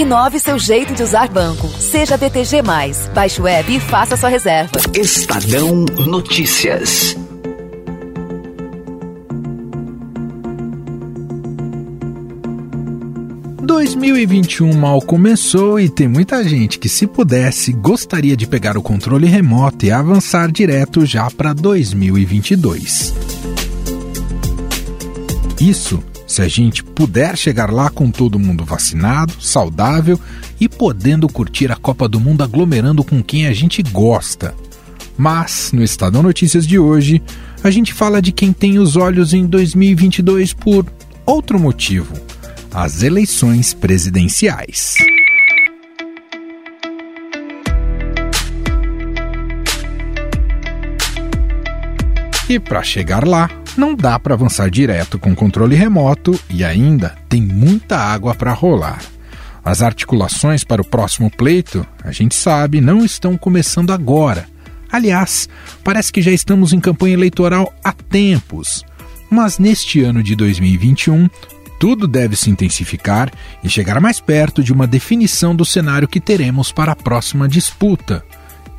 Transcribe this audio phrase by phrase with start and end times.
[0.00, 1.68] Inove seu jeito de usar banco.
[1.68, 2.62] Seja BTG.
[3.14, 4.72] Baixe o app e faça sua reserva.
[4.94, 7.14] Estadão Notícias.
[13.62, 19.26] ...2021 mal começou e tem muita gente que, se pudesse, gostaria de pegar o controle
[19.26, 23.14] remoto e avançar direto já para 2022.
[25.60, 30.16] Isso se a gente puder chegar lá com todo mundo vacinado, saudável
[30.60, 34.54] e podendo curtir a Copa do Mundo aglomerando com quem a gente gosta.
[35.18, 37.20] Mas, no Estadão Notícias de hoje,
[37.64, 40.86] a gente fala de quem tem os olhos em 2022 por
[41.26, 42.14] outro motivo:
[42.72, 44.94] as eleições presidenciais.
[52.48, 57.40] E para chegar lá, não dá para avançar direto com controle remoto e ainda tem
[57.40, 59.00] muita água para rolar.
[59.64, 64.46] As articulações para o próximo pleito, a gente sabe, não estão começando agora.
[64.92, 65.48] Aliás,
[65.82, 68.84] parece que já estamos em campanha eleitoral há tempos.
[69.30, 71.30] Mas neste ano de 2021,
[71.78, 73.32] tudo deve se intensificar
[73.64, 78.22] e chegar mais perto de uma definição do cenário que teremos para a próxima disputa.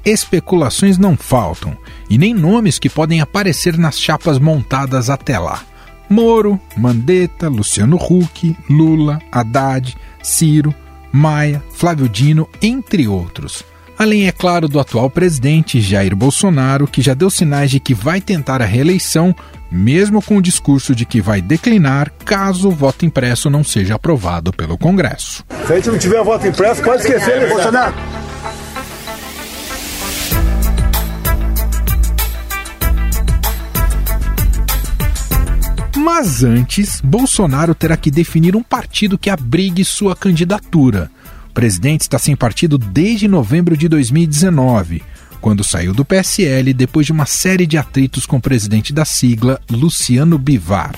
[0.03, 1.77] Especulações não faltam,
[2.09, 5.63] e nem nomes que podem aparecer nas chapas montadas até lá.
[6.09, 10.73] Moro, Mandetta, Luciano Huck, Lula, Haddad, Ciro,
[11.11, 13.63] Maia, Flávio Dino, entre outros.
[13.97, 18.19] Além, é claro, do atual presidente Jair Bolsonaro, que já deu sinais de que vai
[18.19, 19.35] tentar a reeleição,
[19.71, 24.51] mesmo com o discurso de que vai declinar caso o voto impresso não seja aprovado
[24.51, 25.45] pelo Congresso.
[25.67, 27.93] Se a gente não tiver voto impresso, pode esquecer, né, Bolsonaro?
[36.01, 41.11] Mas antes, Bolsonaro terá que definir um partido que abrigue sua candidatura.
[41.47, 45.03] O presidente está sem partido desde novembro de 2019,
[45.39, 49.61] quando saiu do PSL depois de uma série de atritos com o presidente da sigla,
[49.69, 50.95] Luciano Bivar.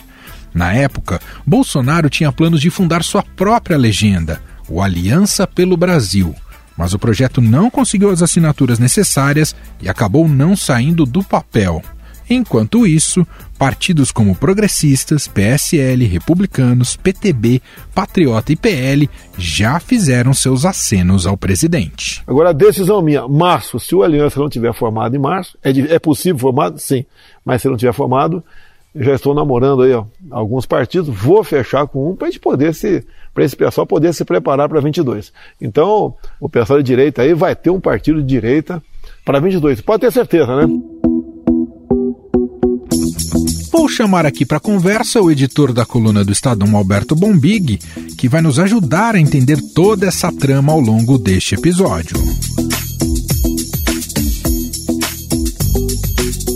[0.54, 6.34] Na época, Bolsonaro tinha planos de fundar sua própria legenda, o Aliança pelo Brasil.
[6.78, 11.84] Mas o projeto não conseguiu as assinaturas necessárias e acabou não saindo do papel.
[12.30, 13.28] Enquanto isso,
[13.64, 17.62] partidos como progressistas, PSL, republicanos, PTB,
[17.96, 22.22] Patriota e PL já fizeram seus acenos ao presidente.
[22.28, 25.98] Agora, a decisão minha, março, se o Aliança não tiver formado em março, é, é
[25.98, 26.78] possível formado?
[26.78, 27.06] Sim,
[27.46, 28.44] mas se não tiver formado,
[28.94, 33.46] já estou namorando aí ó, alguns partidos, vou fechar com um para poder se, para
[33.46, 35.32] esse pessoal poder se preparar para 22.
[35.62, 38.84] Então, o pessoal de direita aí vai ter um partido de direita
[39.24, 40.68] para 22, pode ter certeza, né?
[43.74, 47.80] Vou chamar aqui para conversa o editor da coluna do Estadão, Alberto Bombig,
[48.16, 52.16] que vai nos ajudar a entender toda essa trama ao longo deste episódio.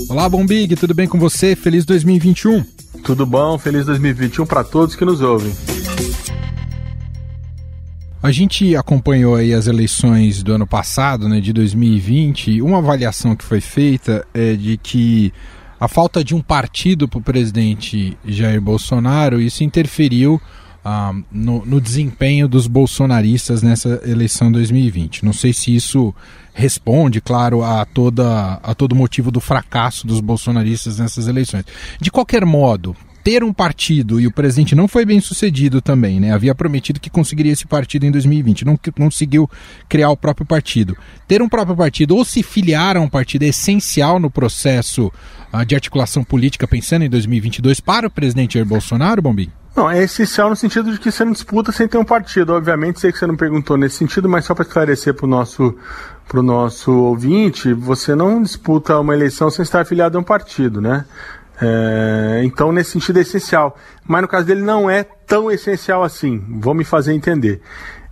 [0.07, 1.55] Olá, Bombig, tudo bem com você?
[1.55, 2.63] Feliz 2021.
[3.03, 5.51] Tudo bom, feliz 2021 para todos que nos ouvem.
[8.21, 12.61] A gente acompanhou aí as eleições do ano passado, né, de 2020.
[12.61, 15.33] Uma avaliação que foi feita é de que
[15.79, 20.41] a falta de um partido para o presidente Jair Bolsonaro, isso interferiu
[20.83, 25.25] ah, no, no, desempenho dos bolsonaristas nessa eleição 2020.
[25.25, 26.15] Não sei se isso
[26.53, 31.65] responde, claro, a, toda, a todo motivo do fracasso dos bolsonaristas nessas eleições.
[31.99, 32.95] De qualquer modo,
[33.27, 36.31] ter um partido, e o presidente não foi bem sucedido também, né?
[36.31, 39.49] Havia prometido que conseguiria esse partido em 2020, não conseguiu
[39.89, 40.95] criar o próprio partido.
[41.27, 45.11] Ter um próprio partido ou se filiar a um partido é essencial no processo
[45.51, 49.51] uh, de articulação política, pensando em 2022, para o presidente Jair Bolsonaro, Bombim?
[49.75, 52.53] Não, é essencial no sentido de que você não disputa sem ter um partido.
[52.53, 55.75] Obviamente, sei que você não perguntou nesse sentido, mas só para esclarecer para o nosso,
[56.29, 61.03] pro nosso ouvinte, você não disputa uma eleição sem estar afiliado a um partido, né?
[61.61, 63.75] É, então, nesse sentido, é essencial.
[64.05, 66.43] Mas no caso dele, não é tão essencial assim.
[66.49, 67.61] Vou me fazer entender.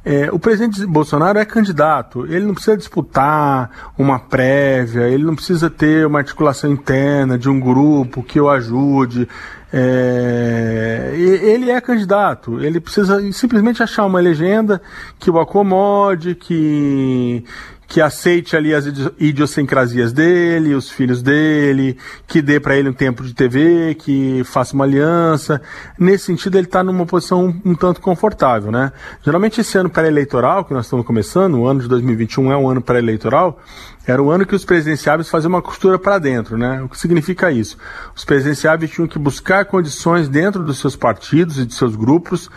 [0.07, 5.67] É, o presidente Bolsonaro é candidato, ele não precisa disputar uma prévia, ele não precisa
[5.67, 9.27] ter uma articulação interna de um grupo que o ajude.
[9.73, 14.79] É, ele é candidato, ele precisa simplesmente achar uma legenda
[15.17, 17.43] que o acomode, que,
[17.87, 18.85] que aceite ali as
[19.19, 21.97] idiosincrasias dele, os filhos dele,
[22.27, 25.61] que dê para ele um tempo de TV, que faça uma aliança.
[25.97, 28.91] Nesse sentido, ele está numa posição um, um, tanto confortável, né?
[29.23, 32.81] Geralmente esse ano pré-eleitoral, que nós estamos começando, o ano de 2021 é um ano
[32.81, 33.59] pré-eleitoral,
[34.07, 36.81] era o ano que os presidenciáveis faziam uma costura para dentro, né?
[36.81, 37.77] O que significa isso?
[38.15, 42.49] Os presidenciáveis tinham que buscar condições dentro dos seus partidos e de seus grupos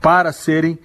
[0.00, 0.78] para serem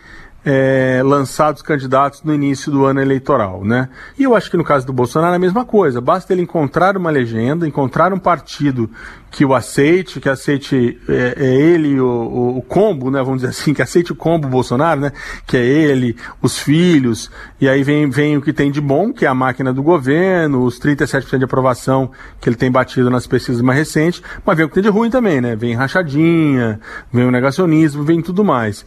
[0.50, 3.90] é, lançados candidatos no início do ano eleitoral, né?
[4.18, 6.00] E eu acho que no caso do Bolsonaro é a mesma coisa.
[6.00, 8.90] Basta ele encontrar uma legenda, encontrar um partido
[9.30, 13.22] que o aceite, que aceite é, é ele, o, o, combo, né?
[13.22, 15.12] Vamos dizer assim, que aceite o combo Bolsonaro, né?
[15.46, 17.30] Que é ele, os filhos,
[17.60, 20.64] e aí vem, vem o que tem de bom, que é a máquina do governo,
[20.64, 24.70] os 37% de aprovação que ele tem batido nas pesquisas mais recentes, mas vem o
[24.70, 25.56] que tem de ruim também, né?
[25.56, 26.80] Vem rachadinha,
[27.12, 28.86] vem o negacionismo, vem tudo mais.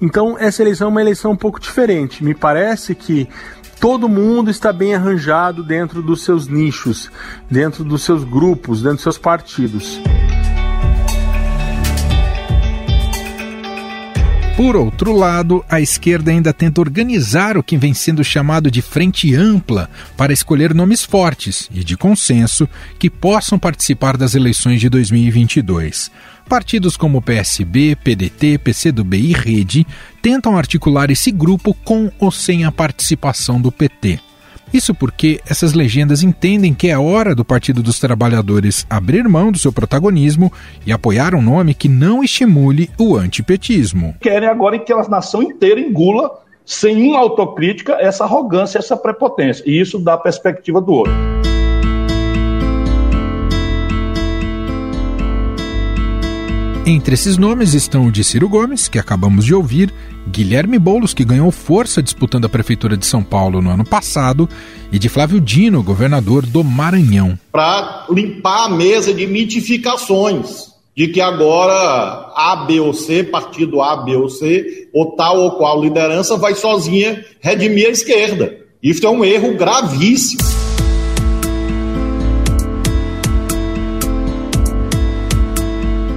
[0.00, 2.24] Então, essa eleição é uma eleição um pouco diferente.
[2.24, 3.28] Me parece que
[3.80, 7.10] todo mundo está bem arranjado dentro dos seus nichos,
[7.50, 9.98] dentro dos seus grupos, dentro dos seus partidos.
[14.60, 19.34] Por outro lado, a esquerda ainda tenta organizar o que vem sendo chamado de frente
[19.34, 22.68] ampla para escolher nomes fortes e de consenso
[22.98, 26.10] que possam participar das eleições de 2022.
[26.46, 29.86] Partidos como PSB, PDT, PCdoB e Rede
[30.20, 34.20] tentam articular esse grupo com ou sem a participação do PT.
[34.72, 39.58] Isso porque essas legendas entendem que é hora do Partido dos Trabalhadores abrir mão do
[39.58, 40.52] seu protagonismo
[40.86, 44.14] e apoiar um nome que não estimule o antipetismo.
[44.20, 46.30] Querem agora que a nação inteira engula,
[46.64, 49.64] sem uma autocrítica, essa arrogância, essa prepotência.
[49.66, 51.39] E isso dá a perspectiva do outro.
[56.92, 59.94] Entre esses nomes estão o de Ciro Gomes, que acabamos de ouvir,
[60.28, 64.48] Guilherme Boulos, que ganhou força disputando a Prefeitura de São Paulo no ano passado,
[64.90, 67.38] e de Flávio Dino, governador do Maranhão.
[67.52, 73.98] Para limpar a mesa de mitificações de que agora A, B ou C, partido A,
[73.98, 78.52] B ou C, ou tal ou qual liderança vai sozinha redimir a esquerda.
[78.82, 80.49] Isso é um erro gravíssimo.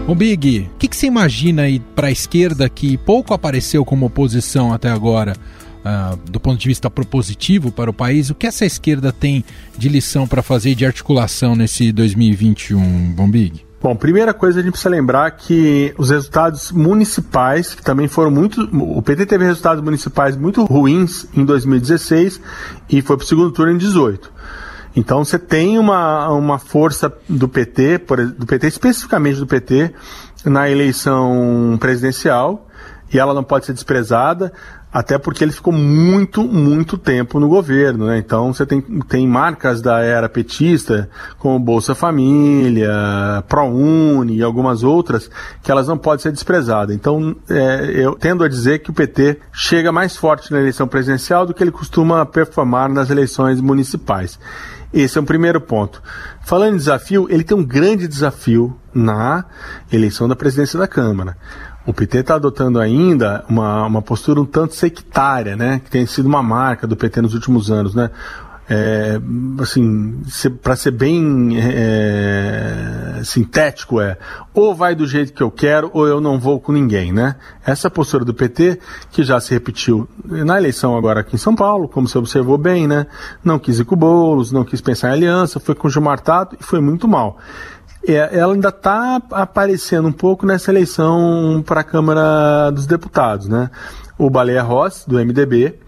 [0.06, 4.06] O Big, o que, que, você imagina aí para a esquerda que pouco apareceu como
[4.06, 5.34] oposição até agora,
[5.80, 8.30] uh, do ponto de vista propositivo para o país?
[8.30, 9.46] O que essa esquerda tem
[9.78, 13.66] de lição para fazer de articulação nesse 2021, Bom Big?
[13.82, 18.70] Bom, primeira coisa a gente precisa lembrar que os resultados municipais, que também foram muito.
[18.74, 22.42] O PT teve resultados municipais muito ruins em 2016
[22.90, 24.32] e foi para o segundo turno em 2018.
[24.96, 28.00] Então você tem uma, uma força do PT,
[28.38, 29.94] do PT, especificamente do PT,
[30.46, 32.68] na eleição presidencial,
[33.12, 34.52] e ela não pode ser desprezada,
[34.94, 38.20] até porque ele ficou muito, muito tempo no governo, né?
[38.20, 41.10] Então você tem, tem marcas da era petista,
[41.40, 45.32] como Bolsa Família, ProUni e algumas outras,
[45.64, 46.96] que elas não podem ser desprezadas.
[46.96, 51.48] Então é, eu tendo a dizer que o PT chega mais forte na eleição presidencial
[51.48, 54.38] do que ele costuma performar nas eleições municipais.
[54.94, 56.02] Esse é o primeiro ponto.
[56.44, 59.46] Falando em desafio, ele tem um grande desafio na
[59.92, 61.36] eleição da presidência da Câmara.
[61.86, 65.82] O PT está adotando ainda uma, uma postura um tanto sectária, né?
[65.84, 68.10] Que tem sido uma marca do PT nos últimos anos, né?
[68.76, 69.22] É,
[69.62, 70.24] assim,
[70.64, 74.18] para ser bem é, sintético é
[74.52, 77.36] ou vai do jeito que eu quero ou eu não vou com ninguém, né?
[77.64, 78.80] Essa postura do PT
[79.12, 82.88] que já se repetiu na eleição agora aqui em São Paulo, como você observou bem,
[82.88, 83.06] né?
[83.44, 86.20] Não quis ir com o Boulos, não quis pensar em aliança, foi com o Gilmar
[86.20, 87.38] Tato e foi muito mal.
[88.08, 93.70] É, ela ainda está aparecendo um pouco nessa eleição para a Câmara dos Deputados, né?
[94.18, 95.80] O Baleia Rossi, do MDB,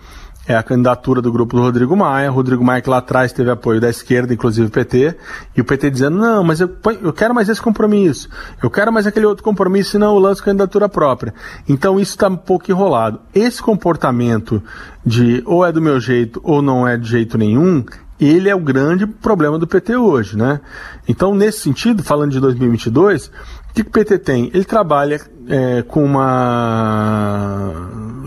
[0.47, 2.31] é a candidatura do grupo do Rodrigo Maia.
[2.31, 5.15] O Rodrigo Maia que lá atrás teve apoio da esquerda, inclusive o PT,
[5.55, 6.69] e o PT dizendo, não, mas eu,
[7.01, 8.29] eu quero mais esse compromisso,
[8.61, 11.33] eu quero mais aquele outro compromisso, senão eu lanço candidatura própria.
[11.67, 13.19] Então isso está um pouco enrolado.
[13.33, 14.61] Esse comportamento
[15.05, 17.83] de ou é do meu jeito ou não é de jeito nenhum,
[18.19, 20.61] ele é o grande problema do PT hoje, né?
[21.07, 24.49] Então, nesse sentido, falando de 2022, o que o PT tem?
[24.53, 27.64] Ele trabalha é, com uma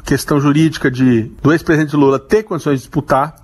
[0.09, 3.37] questão jurídica de do ex-presidente Lula ter condições de disputar,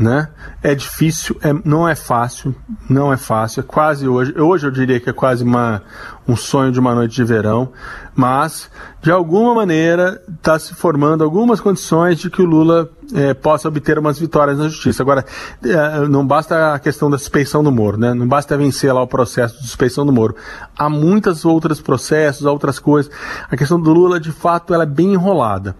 [0.00, 0.28] né?
[0.62, 2.54] É difícil, é, não é fácil,
[2.88, 5.82] não é fácil, é quase hoje, hoje eu diria que é quase uma,
[6.26, 7.68] um sonho de uma noite de verão,
[8.14, 8.70] mas
[9.02, 13.98] de alguma maneira está se formando algumas condições de que o Lula é, possa obter
[13.98, 15.02] umas vitórias na justiça.
[15.02, 15.22] Agora,
[15.62, 18.14] é, não basta a questão da suspeição do Moro, né?
[18.14, 20.34] Não basta vencer lá o processo de suspeição do Moro.
[20.78, 23.12] Há muitos outros processos, outras coisas.
[23.50, 25.76] A questão do Lula, de fato, ela é bem enrolada.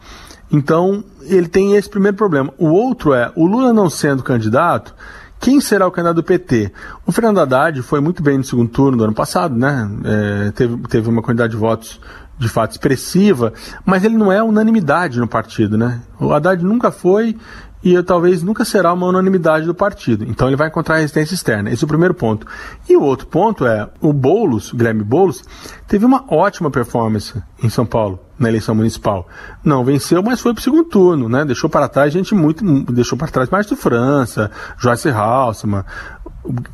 [0.52, 2.52] Então, ele tem esse primeiro problema.
[2.58, 4.94] O outro é, o Lula não sendo candidato,
[5.40, 6.70] quem será o candidato do PT?
[7.06, 9.90] O Fernando Haddad foi muito bem no segundo turno do ano passado, né?
[10.04, 11.98] É, teve, teve uma quantidade de votos
[12.38, 13.52] de fato expressiva,
[13.84, 16.02] mas ele não é unanimidade no partido, né?
[16.18, 17.36] O Haddad nunca foi
[17.82, 20.24] e talvez nunca será uma unanimidade do partido.
[20.24, 21.70] Então ele vai encontrar resistência externa.
[21.70, 22.46] Esse é o primeiro ponto.
[22.88, 25.42] E o outro ponto é o Boulos, o Guilherme Boulos,
[25.88, 29.28] teve uma ótima performance em São Paulo na eleição municipal.
[29.62, 31.44] Não venceu, mas foi para o segundo turno, né?
[31.44, 35.84] Deixou para trás gente muito, deixou para trás Márcio França, Joyce Halseman,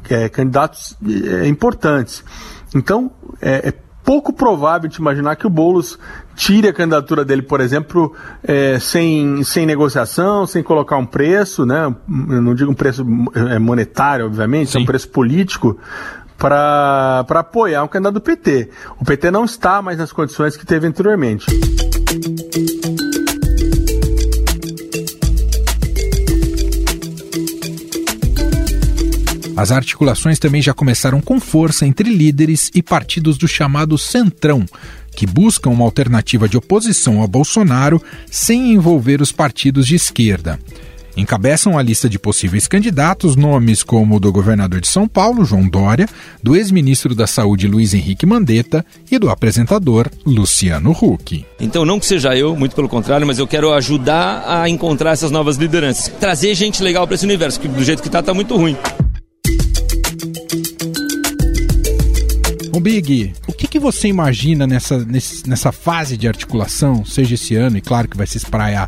[0.08, 2.24] é, candidatos é, importantes.
[2.72, 3.10] Então,
[3.42, 5.98] é, é pouco provável de imaginar que o Boulos
[6.36, 11.92] tire a candidatura dele, por exemplo, é, sem, sem negociação, sem colocar um preço, né?
[12.08, 13.04] Eu não digo um preço
[13.34, 15.76] é, monetário, obviamente, é um preço político,
[16.38, 18.70] para apoiar um candidato do PT.
[18.98, 21.46] O PT não está mais nas condições que teve anteriormente.
[29.56, 34.66] As articulações também já começaram com força entre líderes e partidos do chamado Centrão,
[35.12, 40.60] que buscam uma alternativa de oposição a Bolsonaro sem envolver os partidos de esquerda.
[41.16, 45.66] Encabeçam a lista de possíveis candidatos nomes como o do governador de São Paulo, João
[45.66, 46.06] Dória,
[46.42, 51.46] do ex-ministro da Saúde, Luiz Henrique Mandetta, e do apresentador, Luciano Huck.
[51.58, 55.30] Então, não que seja eu, muito pelo contrário, mas eu quero ajudar a encontrar essas
[55.30, 56.12] novas lideranças.
[56.20, 58.76] Trazer gente legal para esse universo, que do jeito que está, está muito ruim.
[62.74, 65.02] O Big, o que, que você imagina nessa,
[65.46, 68.86] nessa fase de articulação, seja esse ano, e claro que vai se espraiar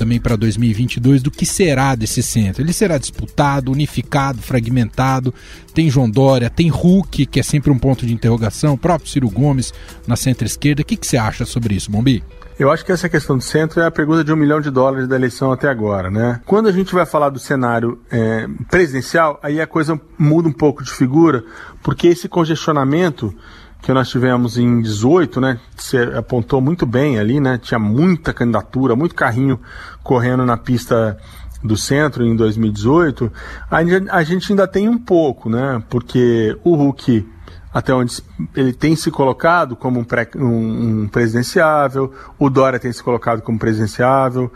[0.00, 2.62] também para 2022 do que será desse centro.
[2.62, 5.34] Ele será disputado, unificado, fragmentado.
[5.74, 9.28] Tem João Dória, tem Hulk, que é sempre um ponto de interrogação, o próprio Ciro
[9.28, 9.74] Gomes
[10.06, 10.80] na centro-esquerda.
[10.80, 12.24] O que, que você acha sobre isso, Bombi?
[12.58, 15.06] Eu acho que essa questão do centro é a pergunta de um milhão de dólares
[15.06, 16.40] da eleição até agora, né?
[16.46, 20.82] Quando a gente vai falar do cenário é, presidencial, aí a coisa muda um pouco
[20.82, 21.44] de figura,
[21.82, 23.34] porque esse congestionamento
[23.82, 25.58] que nós tivemos em 18, né?
[25.76, 27.58] Você apontou muito bem ali, né?
[27.58, 29.58] Tinha muita candidatura, muito carrinho
[30.02, 31.18] correndo na pista
[31.62, 33.32] do centro em 2018.
[33.70, 35.82] A gente ainda tem um pouco, né?
[35.88, 37.26] Porque o Hulk,
[37.72, 38.22] até onde
[38.54, 43.42] ele tem se colocado como um, pré, um, um presidenciável, o Dória tem se colocado
[43.42, 44.52] como presidenciável,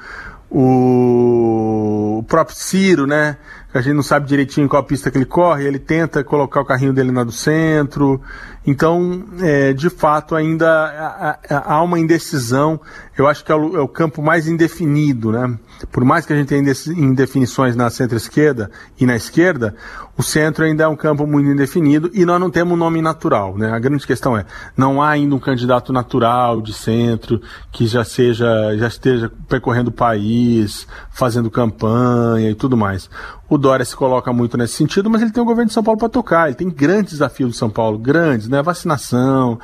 [0.50, 3.37] o, o próprio Ciro, né?
[3.75, 6.93] A gente não sabe direitinho qual pista que ele corre, ele tenta colocar o carrinho
[6.93, 8.21] dele na do centro.
[8.66, 12.81] Então, é, de fato, ainda há uma indecisão.
[13.16, 15.59] Eu acho que é o, é o, campo mais indefinido, né?
[15.93, 16.62] Por mais que a gente tenha
[16.97, 19.75] indefinições na centro-esquerda e na esquerda,
[20.16, 23.59] o centro ainda é um campo muito indefinido e nós não temos um nome natural,
[23.59, 23.71] né?
[23.71, 27.40] A grande questão é, não há ainda um candidato natural de centro
[27.71, 33.11] que já seja, já esteja percorrendo o país, fazendo campanha e tudo mais.
[33.49, 35.99] O Dória se coloca muito nesse sentido, mas ele tem o governo de São Paulo
[35.99, 36.49] para tocar.
[36.49, 38.61] Ele tem grandes desafios de São Paulo, grandes, né?
[38.61, 39.59] Vacinação,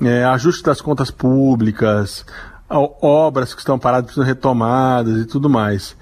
[0.00, 2.24] é, ajuste das contas públicas,
[2.70, 5.94] obras que estão paradas precisam retomadas e tudo mais.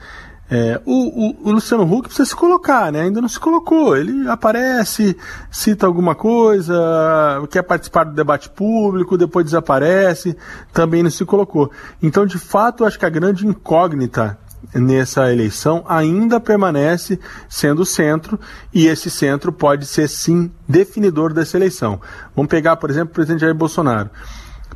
[0.48, 3.00] É, o, o, o, Luciano Huck precisa se colocar, né?
[3.00, 3.96] Ainda não se colocou.
[3.96, 5.16] Ele aparece,
[5.50, 10.36] cita alguma coisa, quer participar do debate público, depois desaparece,
[10.72, 11.72] também não se colocou.
[12.00, 14.38] Então, de fato, acho que a grande incógnita
[14.74, 18.38] nessa eleição ainda permanece sendo centro
[18.72, 22.00] e esse centro pode ser sim definidor dessa eleição.
[22.34, 24.10] Vamos pegar, por exemplo, o presidente Jair Bolsonaro.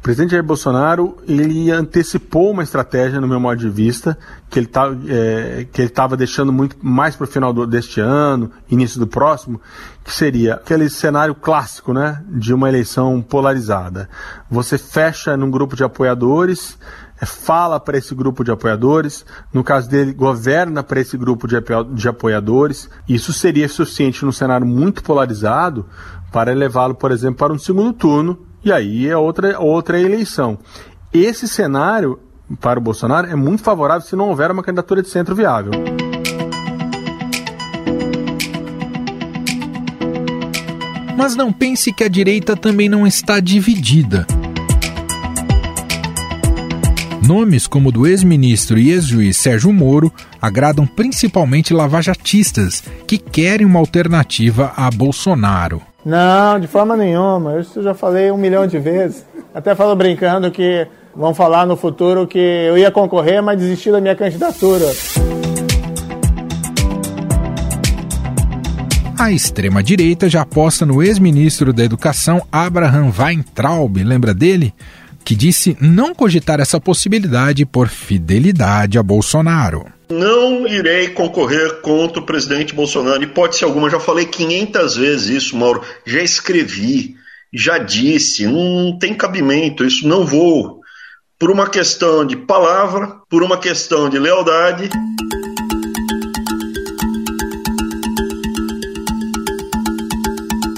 [0.07, 4.17] O presidente Jair Bolsonaro ele antecipou uma estratégia, no meu modo de vista,
[4.49, 9.01] que ele tá, é, estava deixando muito mais para o final do, deste ano, início
[9.01, 9.61] do próximo,
[10.05, 14.09] que seria aquele cenário clássico, né, de uma eleição polarizada.
[14.49, 16.79] Você fecha num grupo de apoiadores
[17.21, 22.09] é, fala para esse grupo de apoiadores, no caso dele, governa para esse grupo de
[22.09, 22.89] apoiadores.
[23.09, 25.85] Isso seria suficiente num cenário muito polarizado
[26.31, 30.59] para levá-lo, por exemplo, para um segundo turno, e aí é outra, outra eleição.
[31.15, 32.19] Esse cenário
[32.61, 35.71] para o Bolsonaro é muito favorável se não houver uma candidatura de centro viável.
[41.17, 44.27] Mas não pense que a direita também não está dividida.
[47.25, 53.79] Nomes como o do ex-ministro e ex-juiz Sérgio Moro agradam principalmente lavajatistas que querem uma
[53.79, 55.81] alternativa a Bolsonaro.
[56.07, 57.59] Não, de forma nenhuma.
[57.59, 59.27] Isso eu já falei um milhão de vezes.
[59.53, 64.01] Até falo brincando que vão falar no futuro que eu ia concorrer, mas desisti da
[64.01, 64.87] minha candidatura.
[69.19, 74.73] A extrema-direita já aposta no ex-ministro da Educação Abraham Weintraub, lembra dele?
[75.25, 79.96] que disse não cogitar essa possibilidade por fidelidade a Bolsonaro.
[80.09, 83.91] Não irei concorrer contra o presidente Bolsonaro, hipótese alguma.
[83.91, 85.83] Já falei 500 vezes isso, Mauro.
[86.05, 87.17] Já escrevi,
[87.53, 89.85] já disse, não tem cabimento.
[89.85, 90.81] Isso não vou.
[91.39, 94.89] Por uma questão de palavra, por uma questão de lealdade.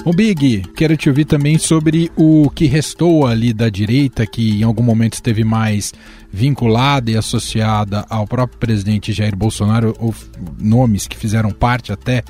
[0.09, 4.63] O Big, quero te ouvir também sobre o que restou ali da direita, que em
[4.63, 5.93] algum momento esteve mais
[6.33, 10.11] vinculada e associada ao próprio presidente Jair Bolsonaro, ou
[10.57, 12.23] nomes que fizeram parte até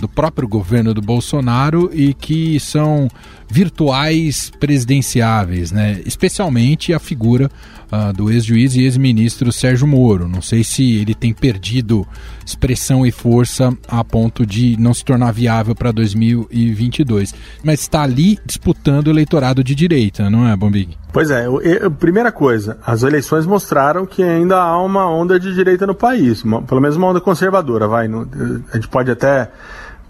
[0.00, 3.08] do próprio governo do Bolsonaro e que são
[3.48, 6.00] virtuais presidenciáveis, né?
[6.06, 7.50] Especialmente a figura
[7.90, 10.28] uh, do ex-juiz e ex-ministro Sérgio Moro.
[10.28, 12.06] Não sei se ele tem perdido
[12.46, 18.38] expressão e força a ponto de não se tornar viável para 2022, mas está ali
[18.46, 20.96] disputando o eleitorado de direita, não é, Bombig?
[21.12, 25.86] Pois é, eu, primeira coisa, as eleições mostraram que ainda há uma onda de direita
[25.86, 28.06] no país, uma, pelo menos uma onda conservadora, vai.
[28.06, 28.28] No,
[28.72, 29.50] a gente pode até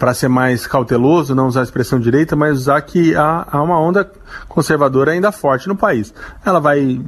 [0.00, 3.78] para ser mais cauteloso, não usar a expressão direita, mas usar que há, há uma
[3.78, 4.10] onda
[4.48, 6.14] conservadora ainda forte no país.
[6.42, 6.98] Ela vai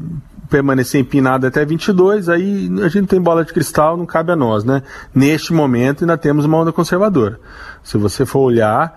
[0.50, 4.62] permanecer empinada até 22, aí a gente tem bola de cristal, não cabe a nós,
[4.62, 4.82] né?
[5.14, 7.40] Neste momento ainda temos uma onda conservadora.
[7.82, 8.94] Se você for olhar,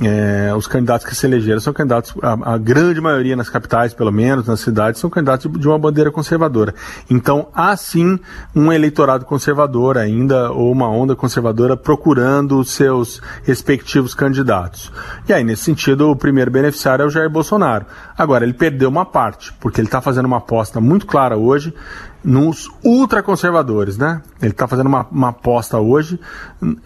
[0.00, 4.12] é, os candidatos que se elegeram são candidatos, a, a, grande maioria nas capitais, pelo
[4.12, 6.74] menos, nas cidades, são candidatos de, de, uma bandeira conservadora.
[7.10, 8.18] Então, há sim
[8.54, 14.92] um eleitorado conservador ainda, ou uma onda conservadora procurando os seus respectivos candidatos.
[15.28, 17.86] E aí, nesse sentido, o primeiro beneficiário é o Jair Bolsonaro.
[18.16, 21.74] Agora, ele perdeu uma parte, porque ele está fazendo uma aposta muito clara hoje
[22.22, 24.20] nos ultraconservadores, né?
[24.42, 26.18] Ele está fazendo uma, uma aposta hoje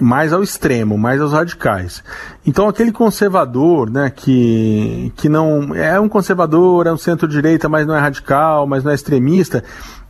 [0.00, 2.04] mais ao extremo, mais aos radicais.
[2.46, 7.94] Então aquele conservador, né, que, que não é um conservador, é um centro-direita, mas não
[7.94, 9.64] é radical, mas não é extremista,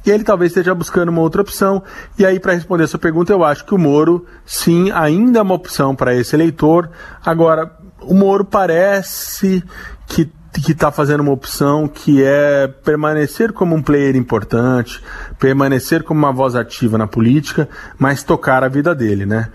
[0.05, 1.83] e ele talvez esteja buscando uma outra opção.
[2.19, 5.43] E aí, para responder a sua pergunta, eu acho que o Moro, sim, ainda é
[5.43, 6.91] uma opção para esse eleitor.
[7.25, 9.62] Agora, o Moro parece
[10.09, 15.02] que que está fazendo uma opção que é permanecer como um player importante,
[15.38, 17.68] permanecer como uma voz ativa na política,
[17.99, 19.49] mas tocar a vida dele, né?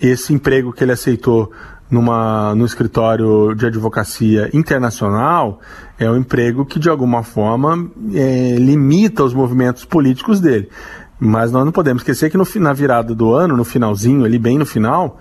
[0.00, 1.50] Esse emprego que ele aceitou
[1.90, 5.60] numa, no escritório de advocacia internacional
[5.98, 10.68] é um emprego que de alguma forma é, limita os movimentos políticos dele.
[11.18, 14.58] Mas nós não podemos esquecer que no, na virada do ano, no finalzinho, ali bem
[14.58, 15.18] no final,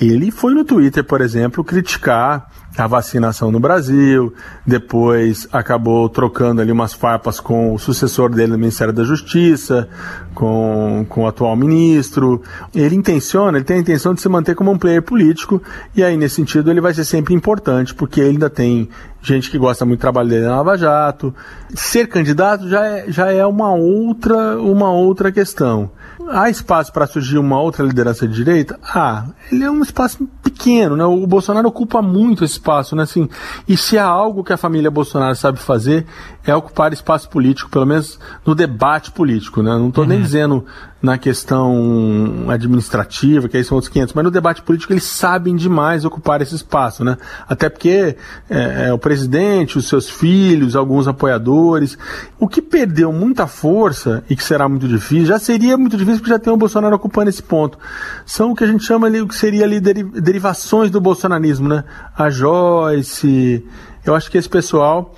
[0.00, 4.34] ele foi no Twitter, por exemplo, criticar a vacinação no Brasil,
[4.66, 9.88] depois acabou trocando ali umas farpas com o sucessor dele no Ministério da Justiça,
[10.34, 12.42] com, com o atual ministro.
[12.74, 15.62] Ele intenciona, ele tem a intenção de se manter como um player político,
[15.94, 18.88] e aí nesse sentido ele vai ser sempre importante, porque ele ainda tem
[19.22, 21.34] gente que gosta muito do trabalho dele na Lava Jato.
[21.74, 25.90] Ser candidato já é, já é uma outra, uma outra questão.
[26.30, 28.78] Há espaço para surgir uma outra liderança de direita?
[28.82, 31.04] Ah, ele é um espaço pequeno, né?
[31.04, 33.02] O Bolsonaro ocupa muito espaço, né?
[33.02, 33.28] Assim,
[33.68, 36.06] e se há algo que a família Bolsonaro sabe fazer,
[36.46, 39.70] é ocupar espaço político, pelo menos no debate político, né?
[39.72, 40.10] Não estou uhum.
[40.10, 40.64] nem dizendo
[41.00, 46.04] na questão administrativa, que aí são outros 500, mas no debate político eles sabem demais
[46.04, 47.18] ocupar esse espaço, né?
[47.46, 48.16] Até porque
[48.48, 51.98] é, é, o presidente, os seus filhos, alguns apoiadores,
[52.38, 56.30] o que perdeu muita força e que será muito difícil, já seria muito difícil porque
[56.30, 57.78] já tem o Bolsonaro ocupando esse ponto,
[58.24, 61.84] são o que a gente chama ali, o que seria ali derivações do bolsonarismo, né?
[62.16, 63.62] A Joyce,
[64.06, 65.14] eu acho que esse pessoal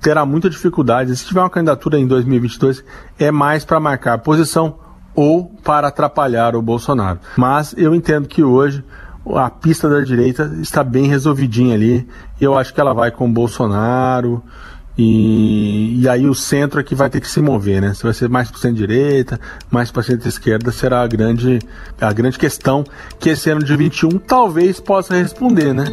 [0.00, 1.16] terá muita dificuldade.
[1.16, 2.84] Se tiver uma candidatura em 2022,
[3.18, 4.78] é mais para marcar posição
[5.14, 7.18] ou para atrapalhar o Bolsonaro.
[7.36, 8.84] Mas eu entendo que hoje
[9.34, 12.08] a pista da direita está bem resolvidinha ali.
[12.40, 14.42] Eu acho que ela vai com o Bolsonaro.
[14.96, 17.94] E, e aí o centro é que vai ter que se mover, né?
[17.94, 21.60] Se vai ser mais para centro-direita, mais para centro-esquerda, será a grande,
[22.00, 22.84] a grande questão
[23.20, 25.84] que esse ano de 21 talvez possa responder, né?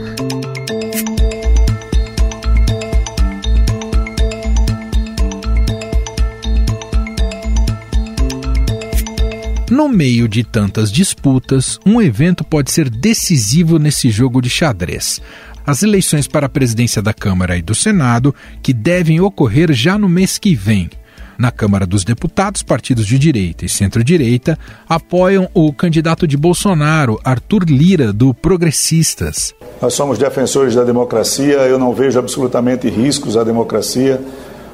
[9.75, 15.21] No meio de tantas disputas, um evento pode ser decisivo nesse jogo de xadrez.
[15.67, 18.33] As eleições para a presidência da Câmara e do Senado,
[18.63, 20.89] que devem ocorrer já no mês que vem.
[21.37, 24.57] Na Câmara dos Deputados, partidos de direita e centro-direita
[24.87, 29.53] apoiam o candidato de Bolsonaro, Arthur Lira, do Progressistas.
[29.81, 34.21] Nós somos defensores da democracia, eu não vejo absolutamente riscos à democracia.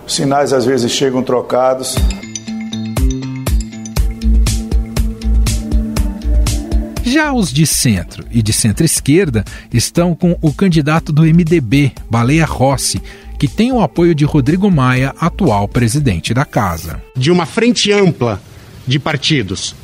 [0.06, 1.96] Os sinais às vezes chegam trocados.
[7.22, 13.00] Já os de centro e de centro-esquerda estão com o candidato do MDB, Baleia Rossi,
[13.38, 17.00] que tem o apoio de Rodrigo Maia, atual presidente da casa.
[17.16, 18.42] De uma frente ampla
[18.88, 19.76] de partidos,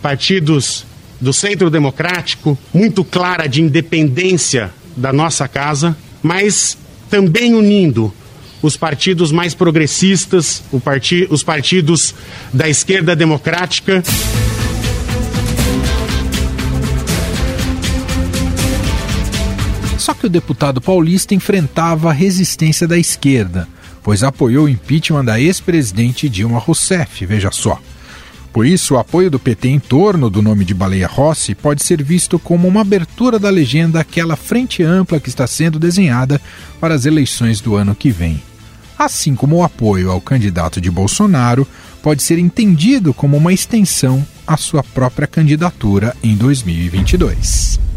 [0.00, 0.86] partidos
[1.20, 6.78] do centro democrático, muito clara de independência da nossa casa, mas
[7.10, 8.14] também unindo
[8.62, 10.62] os partidos mais progressistas,
[11.30, 12.14] os partidos
[12.52, 14.04] da esquerda democrática.
[20.06, 23.66] Só que o deputado paulista enfrentava a resistência da esquerda,
[24.04, 27.80] pois apoiou o impeachment da ex-presidente Dilma Rousseff, veja só.
[28.52, 32.04] Por isso, o apoio do PT em torno do nome de Baleia Rossi pode ser
[32.04, 36.40] visto como uma abertura da legenda àquela frente ampla que está sendo desenhada
[36.80, 38.40] para as eleições do ano que vem.
[38.96, 41.66] Assim como o apoio ao candidato de Bolsonaro
[42.00, 47.95] pode ser entendido como uma extensão à sua própria candidatura em 2022.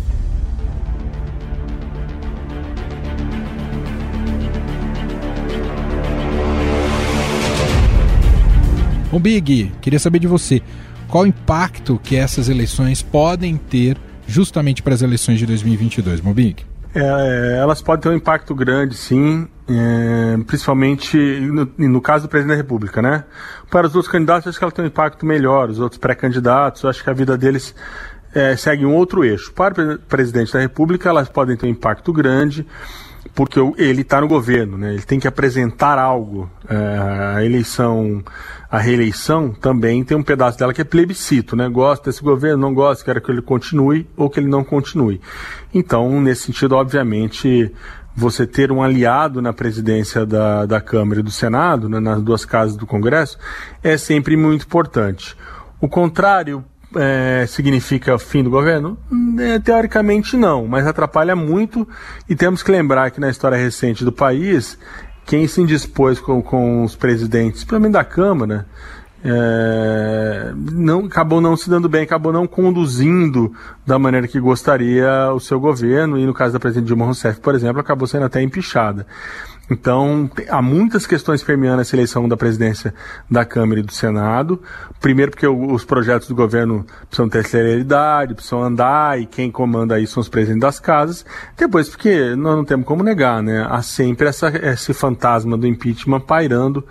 [9.12, 10.62] O Big, queria saber de você,
[11.08, 16.63] qual o impacto que essas eleições podem ter justamente para as eleições de 2022, Mobig?
[16.93, 22.30] É, é, elas podem ter um impacto grande, sim, é, principalmente no, no, caso do
[22.30, 23.24] presidente da República, né?
[23.72, 27.04] Para os outros candidatos, acho que ela tem um impacto melhor, os outros pré-candidatos, acho
[27.04, 27.74] que a vida deles
[28.34, 29.52] é, segue um outro eixo.
[29.54, 32.65] Para o presidente da República, elas podem ter um impacto grande,
[33.36, 34.94] porque ele está no governo, né?
[34.94, 36.50] Ele tem que apresentar algo.
[36.68, 38.24] É, a eleição,
[38.70, 41.70] a reeleição também tem um pedaço dela que é plebiscito, né?
[41.70, 45.22] Gosta desse governo, não gosta, quero que ele continue ou que ele não continue.
[45.74, 47.74] Então, nesse sentido, obviamente,
[48.16, 52.44] você ter um aliado na presidência da, da Câmara e do Senado, né, nas duas
[52.46, 53.38] casas do Congresso,
[53.84, 55.36] é sempre muito importante.
[55.80, 56.64] O contrário
[56.95, 58.97] é, significa fim do governo?
[59.39, 61.88] É, teoricamente não, mas atrapalha muito
[62.28, 64.78] e temos que lembrar que na história recente do país,
[65.25, 68.65] quem se indispôs com, com os presidentes, pelo menos da Câmara,
[69.23, 73.54] é, não, acabou não se dando bem, acabou não conduzindo
[73.86, 77.54] da maneira que gostaria o seu governo, e no caso da presidente Dilma Rousseff, por
[77.54, 79.06] exemplo, acabou sendo até empichada.
[79.70, 82.94] Então, há muitas questões permeando essa eleição da presidência
[83.30, 84.62] da Câmara e do Senado.
[85.00, 90.14] Primeiro, porque os projetos do governo precisam ter celeridade, precisam andar, e quem comanda isso
[90.14, 91.26] são os presidentes das casas.
[91.56, 93.68] Depois, porque nós não temos como negar, né?
[93.70, 96.84] Há sempre essa, esse fantasma do impeachment pairando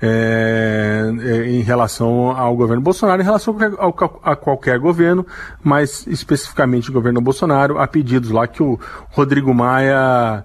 [0.00, 5.26] é, é, em relação ao governo Bolsonaro, em relação a, a, qualquer governo,
[5.62, 8.78] mas especificamente o governo Bolsonaro, há pedidos lá que o
[9.10, 10.44] Rodrigo Maia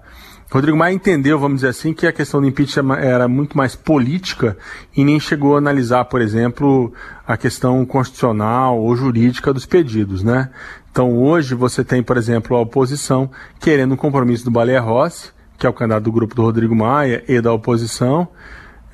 [0.54, 4.56] Rodrigo Maia entendeu, vamos dizer assim, que a questão do impeachment era muito mais política
[4.96, 6.92] e nem chegou a analisar, por exemplo,
[7.26, 10.50] a questão constitucional ou jurídica dos pedidos, né?
[10.92, 15.66] Então hoje você tem, por exemplo, a oposição querendo um compromisso do Baleia Rossi, que
[15.66, 18.28] é o candidato do grupo do Rodrigo Maia e da oposição,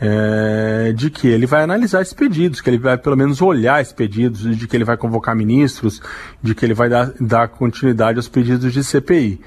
[0.01, 3.93] é, de que ele vai analisar esses pedidos, que ele vai pelo menos olhar esses
[3.93, 6.01] pedidos, de que ele vai convocar ministros,
[6.43, 9.43] de que ele vai dar, dar continuidade aos pedidos de CPI.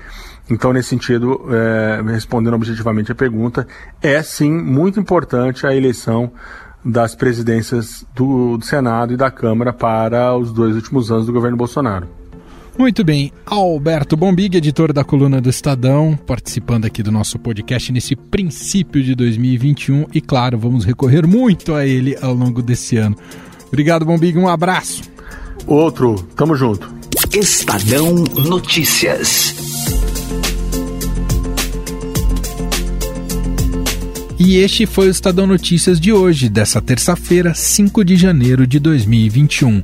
[0.50, 3.68] Então, nesse sentido, é, respondendo objetivamente a pergunta,
[4.02, 6.32] é sim muito importante a eleição
[6.84, 11.56] das presidências do, do Senado e da Câmara para os dois últimos anos do governo
[11.56, 12.08] Bolsonaro.
[12.78, 18.16] Muito bem, Alberto Bombig, editor da coluna do Estadão, participando aqui do nosso podcast nesse
[18.16, 23.16] princípio de 2021 e, claro, vamos recorrer muito a ele ao longo desse ano.
[23.68, 25.04] Obrigado, Bombig, um abraço.
[25.68, 26.92] Outro, tamo junto.
[27.32, 29.63] Estadão Notícias.
[34.46, 39.82] E este foi o Estadão Notícias de hoje, dessa terça-feira, 5 de janeiro de 2021.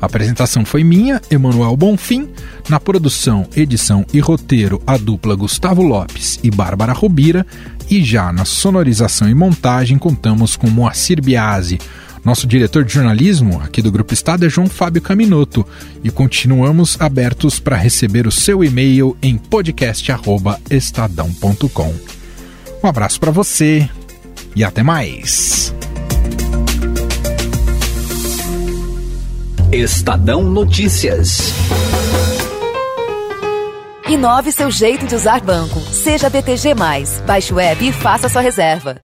[0.00, 2.26] A apresentação foi minha, Emanuel Bonfim.
[2.70, 7.46] Na produção, edição e roteiro, a dupla Gustavo Lopes e Bárbara Rubira.
[7.90, 11.78] E já na sonorização e montagem, contamos com Moacir Biasi.
[12.24, 15.66] Nosso diretor de jornalismo aqui do Grupo Estado é João Fábio Caminoto.
[16.02, 22.17] E continuamos abertos para receber o seu e-mail em podcast.estadão.com.
[22.82, 23.88] Um abraço para você
[24.54, 25.74] e até mais.
[29.72, 31.52] Estadão Notícias.
[34.08, 35.78] Inove seu jeito de usar banco.
[35.80, 36.74] Seja BTG.
[37.26, 38.98] Baixe o web e faça sua reserva.